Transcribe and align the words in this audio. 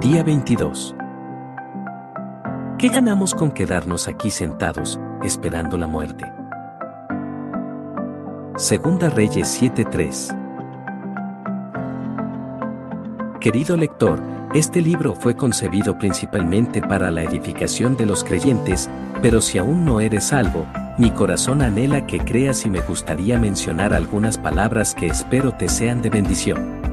Día 0.00 0.22
22. 0.22 0.94
¿Qué 2.78 2.88
ganamos 2.88 3.34
con 3.34 3.50
quedarnos 3.50 4.06
aquí 4.06 4.30
sentados, 4.30 5.00
esperando 5.24 5.76
la 5.76 5.88
muerte? 5.88 6.24
Segunda 8.56 9.10
Reyes 9.10 9.60
7:3 9.60 10.36
Querido 13.40 13.76
lector, 13.76 14.20
este 14.54 14.80
libro 14.80 15.16
fue 15.16 15.34
concebido 15.34 15.98
principalmente 15.98 16.80
para 16.80 17.10
la 17.10 17.24
edificación 17.24 17.96
de 17.96 18.06
los 18.06 18.22
creyentes, 18.22 18.88
pero 19.20 19.40
si 19.40 19.58
aún 19.58 19.84
no 19.84 19.98
eres 19.98 20.28
salvo, 20.28 20.64
mi 20.96 21.10
corazón 21.10 21.60
anhela 21.60 22.06
que 22.06 22.20
creas 22.20 22.64
y 22.64 22.70
me 22.70 22.82
gustaría 22.82 23.36
mencionar 23.40 23.92
algunas 23.92 24.38
palabras 24.38 24.94
que 24.94 25.08
espero 25.08 25.50
te 25.54 25.68
sean 25.68 26.02
de 26.02 26.10
bendición. 26.10 26.87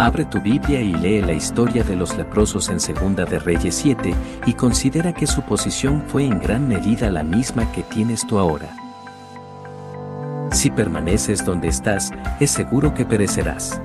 Abre 0.00 0.24
tu 0.24 0.40
Biblia 0.40 0.80
y 0.80 0.94
lee 0.94 1.20
la 1.22 1.32
historia 1.32 1.82
de 1.82 1.96
los 1.96 2.16
leprosos 2.16 2.68
en 2.68 2.78
Segunda 2.78 3.24
de 3.24 3.40
Reyes 3.40 3.74
7 3.74 4.14
y 4.46 4.52
considera 4.52 5.12
que 5.12 5.26
su 5.26 5.42
posición 5.42 6.04
fue 6.06 6.24
en 6.24 6.38
gran 6.38 6.68
medida 6.68 7.10
la 7.10 7.24
misma 7.24 7.72
que 7.72 7.82
tienes 7.82 8.24
tú 8.24 8.38
ahora. 8.38 8.68
Si 10.52 10.70
permaneces 10.70 11.44
donde 11.44 11.66
estás, 11.66 12.12
es 12.38 12.52
seguro 12.52 12.94
que 12.94 13.04
perecerás. 13.04 13.82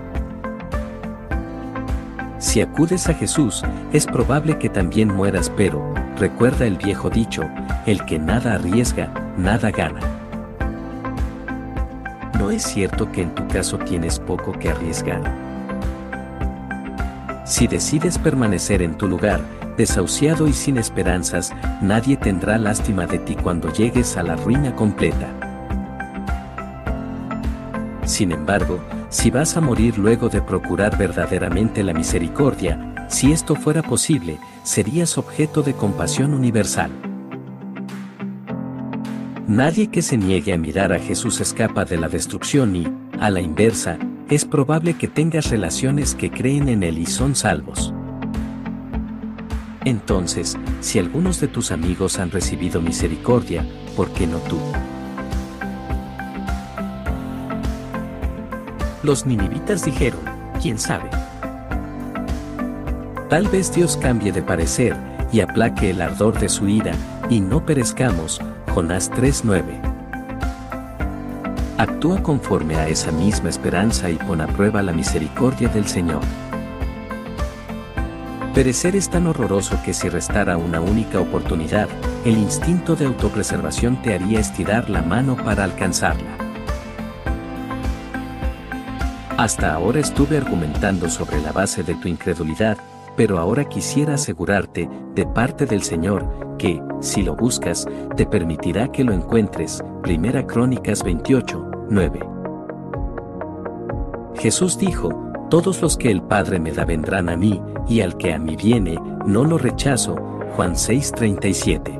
Si 2.38 2.61
acudes 2.61 3.09
a 3.09 3.16
Jesús, 3.16 3.64
es 3.91 4.05
probable 4.05 4.59
que 4.59 4.70
también 4.70 5.11
mueras, 5.11 5.52
pero, 5.58 5.95
recuerda 6.20 6.67
el 6.67 6.77
viejo 6.77 7.09
dicho, 7.09 7.41
el 7.88 8.05
que 8.05 8.20
nada 8.20 8.53
arriesga, 8.53 9.11
nada 9.36 9.72
gana. 9.72 10.02
¿No 12.38 12.52
es 12.52 12.61
cierto 12.61 13.11
que 13.11 13.23
en 13.23 13.34
tu 13.34 13.48
caso 13.48 13.80
tienes 13.80 14.20
poco 14.20 14.52
que 14.52 14.70
arriesgar? 14.70 15.52
Si 17.45 17.67
decides 17.67 18.17
permanecer 18.17 18.81
en 18.81 18.97
tu 18.97 19.07
lugar, 19.07 19.41
desahuciado 19.77 20.47
y 20.47 20.53
sin 20.53 20.77
esperanzas, 20.77 21.52
nadie 21.81 22.16
tendrá 22.16 22.58
lástima 22.58 23.05
de 23.05 23.19
ti 23.19 23.35
cuando 23.35 23.72
llegues 23.72 24.16
a 24.16 24.23
la 24.23 24.35
ruina 24.35 24.75
completa. 24.75 25.27
Sin 28.05 28.31
embargo, 28.31 28.80
si 29.09 29.30
vas 29.30 29.58
a 29.58 29.61
morir 29.61 29.97
luego 29.97 30.30
de 30.30 30.41
procurar 30.41 30.97
verdaderamente 30.97 31.83
la 31.83 31.94
misericordia, 31.94 33.08
si 33.09 33.31
esto 33.31 33.55
fuera 33.55 33.81
posible, 33.83 34.39
serías 34.63 35.17
objeto 35.17 35.61
de 35.63 35.73
compasión 35.73 36.33
universal. 36.33 36.91
Nadie 39.47 39.88
que 39.88 40.02
se 40.02 40.17
niegue 40.17 40.53
a 40.53 40.57
mirar 40.57 40.94
a 40.94 41.00
Jesús 41.00 41.41
escapa 41.41 41.83
de 41.83 41.97
la 41.97 42.07
destrucción 42.07 42.75
y, 42.75 42.88
a 43.19 43.30
la 43.30 43.41
inversa, 43.41 43.97
es 44.29 44.45
probable 44.45 44.95
que 44.95 45.07
tengas 45.07 45.49
relaciones 45.49 46.16
que 46.16 46.31
creen 46.31 46.69
en 46.69 46.83
Él 46.83 46.97
y 46.97 47.05
son 47.05 47.35
salvos. 47.35 47.93
Entonces, 49.85 50.57
si 50.79 50.99
algunos 50.99 51.39
de 51.41 51.47
tus 51.47 51.71
amigos 51.71 52.19
han 52.19 52.31
recibido 52.31 52.81
misericordia, 52.81 53.66
¿por 53.95 54.09
qué 54.11 54.27
no 54.27 54.38
tú? 54.39 54.57
Los 59.03 59.25
ninivitas 59.25 59.83
dijeron, 59.83 60.21
¿quién 60.61 60.79
sabe? 60.79 61.09
Tal 63.29 63.47
vez 63.49 63.73
Dios 63.73 63.97
cambie 63.97 64.31
de 64.31 64.41
parecer 64.41 64.95
y 65.33 65.41
aplaque 65.41 65.89
el 65.89 66.01
ardor 66.01 66.39
de 66.39 66.47
su 66.47 66.67
ira, 66.67 66.94
y 67.29 67.41
no 67.41 67.66
perezcamos. 67.66 68.39
Jonás 68.73 69.11
3:9. 69.11 69.92
Actúa 71.84 72.23
conforme 72.23 72.78
a 72.78 72.88
esa 72.88 73.12
misma 73.12 73.50
esperanza 73.50 74.09
y 74.09 74.16
pon 74.16 74.39
a 74.39 74.48
prueba 74.48 74.81
la 74.81 74.94
misericordia 74.94 75.67
del 75.67 75.86
Señor. 75.86 76.22
Perecer 78.53 78.95
es 78.95 79.09
tan 79.09 79.28
horroroso 79.28 79.78
que 79.84 79.94
si 79.94 80.08
restara 80.08 80.56
una 80.56 80.80
única 80.80 81.20
oportunidad, 81.20 81.90
el 82.23 82.38
instinto 82.38 82.95
de 82.95 83.06
autopreservación 83.06 84.02
te 84.02 84.13
haría 84.13 84.40
estirar 84.40 84.90
la 84.90 85.02
mano 85.02 85.35
para 85.35 85.66
alcanzarla. 85.66 86.38
Hasta 89.36 89.74
ahora 89.74 90.00
estuve 90.00 90.38
argumentando 90.38 91.09
sobre 91.09 91.41
la 91.41 91.52
base 91.52 91.84
de 91.84 91.96
tu 91.96 92.07
incredulidad, 92.07 92.78
pero 93.18 93.40
ahora 93.40 93.66
quisiera 93.68 94.13
asegurarte, 94.13 94.90
de 95.16 95.25
parte 95.25 95.66
del 95.66 95.84
Señor, 95.84 96.56
que, 96.57 96.81
si 97.02 97.24
lo 97.24 97.36
buscas, 97.36 97.86
te 98.16 98.25
permitirá 98.25 98.90
que 98.90 99.03
lo 99.03 99.12
encuentres. 99.12 99.84
Primera 100.02 100.47
Crónicas 100.47 101.03
28, 101.03 101.72
9. 101.89 102.19
Jesús 104.35 104.77
dijo, 104.77 105.09
Todos 105.49 105.81
los 105.81 105.97
que 105.97 106.11
el 106.11 106.21
Padre 106.21 106.59
me 106.59 106.71
da 106.71 106.85
vendrán 106.85 107.29
a 107.29 107.38
mí, 107.38 107.61
y 107.88 108.01
al 108.01 108.17
que 108.17 108.33
a 108.33 108.39
mí 108.39 108.55
viene, 108.55 108.97
no 109.25 109.44
lo 109.44 109.57
rechazo. 109.57 110.16
Juan 110.55 110.73
6:37. 110.75 111.99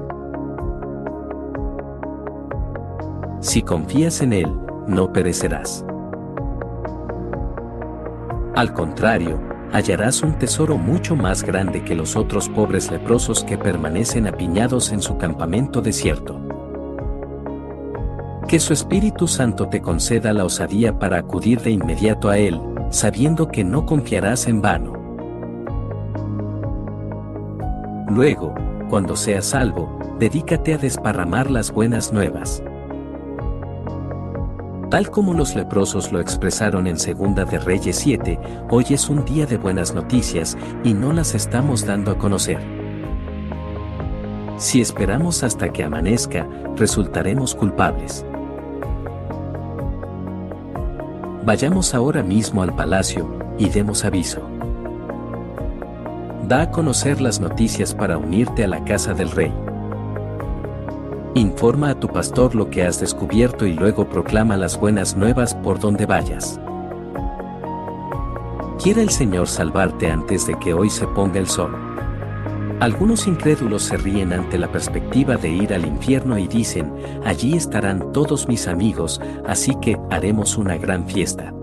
Si 3.40 3.62
confías 3.62 4.22
en 4.22 4.34
Él, 4.34 4.54
no 4.88 5.12
perecerás. 5.12 5.86
Al 8.56 8.74
contrario, 8.74 9.42
hallarás 9.72 10.22
un 10.22 10.38
tesoro 10.38 10.78
mucho 10.78 11.16
más 11.16 11.44
grande 11.44 11.84
que 11.84 11.96
los 11.96 12.16
otros 12.16 12.48
pobres 12.48 12.92
leprosos 12.92 13.44
que 13.44 13.58
permanecen 13.58 14.28
apiñados 14.28 14.92
en 14.92 15.02
su 15.02 15.18
campamento 15.18 15.82
desierto. 15.82 16.40
Que 18.48 18.60
su 18.60 18.74
Espíritu 18.74 19.28
Santo 19.28 19.68
te 19.70 19.82
conceda 19.82 20.34
la 20.34 20.46
osadía 20.46 21.00
para 21.00 21.18
acudir 21.18 21.62
de 21.62 21.72
inmediato 21.72 22.30
a 22.30 22.38
Él, 22.38 22.60
sabiendo 22.90 23.48
que 23.48 23.64
no 23.64 23.86
confiarás 23.86 24.48
en 24.48 24.62
vano. 24.62 24.94
Luego, 28.10 28.54
cuando 28.90 29.16
seas 29.16 29.46
salvo, 29.46 29.98
dedícate 30.20 30.76
a 30.76 30.78
desparramar 30.78 31.50
las 31.50 31.72
buenas 31.72 32.14
nuevas. 32.14 32.62
Tal 34.92 35.10
como 35.10 35.34
los 35.34 35.56
leprosos 35.56 36.12
lo 36.12 36.20
expresaron 36.20 36.86
en 36.86 37.00
Segunda 37.00 37.46
de 37.46 37.58
Reyes 37.58 37.96
7, 37.96 38.40
hoy 38.70 38.86
es 38.92 39.10
un 39.10 39.26
día 39.26 39.48
de 39.48 39.58
buenas 39.58 39.96
noticias 39.96 40.56
y 40.84 40.94
no 40.94 41.12
las 41.12 41.34
estamos 41.34 41.88
dando 41.88 42.12
a 42.12 42.20
conocer. 42.20 42.60
Si 44.58 44.80
esperamos 44.80 45.42
hasta 45.42 45.74
que 45.74 45.84
amanezca, 45.84 46.48
resultaremos 46.78 47.56
culpables. 47.56 48.24
Vayamos 51.46 51.94
ahora 51.94 52.24
mismo 52.24 52.64
al 52.64 52.74
palacio 52.74 53.30
y 53.58 53.68
demos 53.68 54.06
aviso. 54.06 54.42
Da 56.48 56.62
a 56.62 56.72
conocer 56.72 57.20
las 57.20 57.42
noticias 57.42 57.94
para 57.94 58.18
unirte 58.18 58.64
a 58.64 58.68
la 58.70 58.86
casa 58.86 59.14
del 59.14 59.30
rey. 59.30 59.54
Informa 61.36 61.90
a 61.90 62.00
tu 62.00 62.08
pastor 62.08 62.56
lo 62.56 62.70
que 62.70 62.84
has 62.84 63.02
descubierto 63.02 63.66
y 63.66 63.74
luego 63.74 64.08
proclama 64.08 64.56
las 64.56 64.80
buenas 64.80 65.18
nuevas 65.18 65.54
por 65.54 65.80
donde 65.80 66.06
vayas. 66.06 66.62
Quiere 68.82 69.02
el 69.02 69.10
Señor 69.10 69.50
salvarte 69.50 70.10
antes 70.10 70.48
de 70.48 70.58
que 70.60 70.74
hoy 70.74 70.90
se 70.90 71.08
ponga 71.08 71.40
el 71.40 71.48
sol. 71.50 71.93
Algunos 72.84 73.28
incrédulos 73.28 73.84
se 73.84 73.96
ríen 73.96 74.34
ante 74.34 74.58
la 74.58 74.70
perspectiva 74.70 75.38
de 75.38 75.48
ir 75.48 75.74
al 75.74 75.86
infierno 75.86 76.38
y 76.38 76.50
dicen, 76.50 76.94
allí 77.24 77.56
estarán 77.56 78.12
todos 78.12 78.50
mis 78.50 78.68
amigos, 78.68 79.22
así 79.48 79.74
que 79.82 79.98
haremos 80.12 80.58
una 80.58 80.76
gran 80.76 81.08
fiesta. 81.08 81.54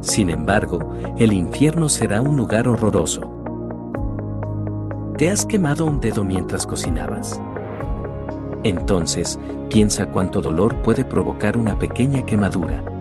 Sin 0.00 0.30
embargo, 0.30 0.90
el 1.18 1.34
infierno 1.34 1.90
será 1.90 2.22
un 2.22 2.34
lugar 2.34 2.66
horroroso. 2.66 3.30
¿Te 5.18 5.28
has 5.28 5.44
quemado 5.44 5.84
un 5.84 6.00
dedo 6.00 6.24
mientras 6.24 6.66
cocinabas? 6.66 7.38
Entonces, 8.64 9.38
piensa 9.68 10.06
cuánto 10.06 10.40
dolor 10.40 10.80
puede 10.80 11.04
provocar 11.04 11.58
una 11.58 11.78
pequeña 11.78 12.24
quemadura. 12.24 12.95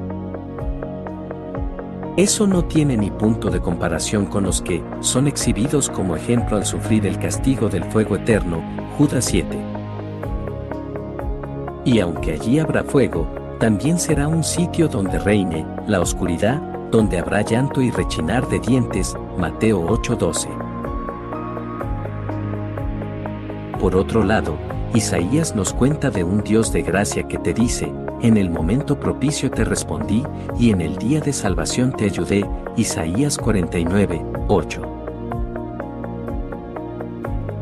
Eso 2.17 2.47
no 2.47 2.63
tiene 2.63 2.95
ni 2.95 3.11
punto 3.11 3.49
de 3.49 3.59
comparación 3.59 4.25
con 4.25 4.45
los 4.45 4.61
que 4.61 4.81
son 5.01 5.27
exhibidos 5.27 5.89
como 5.89 6.15
ejemplo 6.15 6.55
al 6.55 6.65
sufrir 6.65 7.05
el 7.05 7.19
castigo 7.19 7.67
del 7.67 7.83
fuego 7.83 8.15
eterno, 8.15 8.63
Judas 8.97 9.25
7. 9.25 9.57
Y 11.83 11.99
aunque 11.99 12.31
allí 12.31 12.59
habrá 12.59 12.85
fuego, 12.85 13.27
también 13.59 13.99
será 13.99 14.29
un 14.29 14.45
sitio 14.45 14.87
donde 14.87 15.19
reine 15.19 15.65
la 15.87 15.99
oscuridad, 15.99 16.61
donde 16.89 17.19
habrá 17.19 17.41
llanto 17.41 17.81
y 17.81 17.91
rechinar 17.91 18.47
de 18.47 18.59
dientes, 18.59 19.13
Mateo 19.37 19.85
8:12. 19.85 20.47
Por 23.77 23.93
otro 23.97 24.23
lado, 24.23 24.57
Isaías 24.93 25.53
nos 25.53 25.73
cuenta 25.73 26.11
de 26.11 26.23
un 26.23 26.41
Dios 26.43 26.71
de 26.71 26.81
gracia 26.81 27.27
que 27.27 27.37
te 27.37 27.53
dice, 27.53 27.91
en 28.25 28.37
el 28.37 28.49
momento 28.49 28.99
propicio 28.99 29.51
te 29.51 29.63
respondí, 29.63 30.23
y 30.57 30.71
en 30.71 30.81
el 30.81 30.95
día 30.97 31.21
de 31.21 31.31
salvación 31.31 31.91
te 31.91 32.05
ayudé, 32.05 32.43
Isaías 32.75 33.37
49, 33.37 34.25
8. 34.47 34.81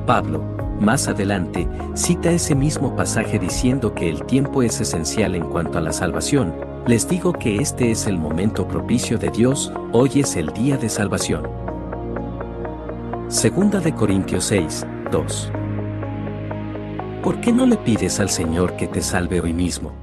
Pablo, 0.05 0.41
más 0.79 1.07
adelante, 1.07 1.67
cita 1.95 2.31
ese 2.31 2.55
mismo 2.55 2.95
pasaje 2.95 3.39
diciendo 3.39 3.93
que 3.93 4.09
el 4.09 4.23
tiempo 4.23 4.63
es 4.63 4.79
esencial 4.79 5.35
en 5.35 5.43
cuanto 5.43 5.77
a 5.77 5.81
la 5.81 5.91
salvación, 5.91 6.53
Les 6.85 7.07
digo 7.07 7.31
que 7.31 7.61
este 7.61 7.91
es 7.91 8.07
el 8.07 8.17
momento 8.17 8.67
propicio 8.67 9.17
de 9.17 9.29
Dios, 9.29 9.71
hoy 9.93 10.19
es 10.19 10.35
el 10.35 10.47
día 10.47 10.75
de 10.75 10.89
salvación. 10.89 11.47
Segunda 13.29 13.79
de 13.79 13.95
Corintios 13.95 14.43
6, 14.43 14.85
2. 15.09 15.51
¿Por 17.23 17.39
qué 17.39 17.53
no 17.53 17.65
le 17.65 17.77
pides 17.77 18.19
al 18.19 18.29
Señor 18.29 18.75
que 18.75 18.87
te 18.87 19.01
salve 19.01 19.39
hoy 19.39 19.53
mismo? 19.53 20.02